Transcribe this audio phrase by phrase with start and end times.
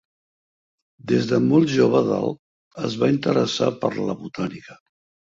[1.09, 2.33] Des de molt jove Dahl
[2.87, 4.79] es va interessar per la botànica.